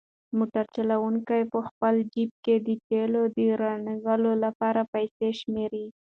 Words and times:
موټر 0.37 0.65
چلونکی 0.75 1.41
په 1.53 1.59
خپل 1.67 1.93
جېب 2.13 2.31
کې 2.43 2.55
د 2.67 2.69
تېلو 2.87 3.21
د 3.35 3.39
رانیولو 3.61 4.31
لپاره 4.45 4.81
پیسې 4.93 5.29
شمېري. 5.39 5.85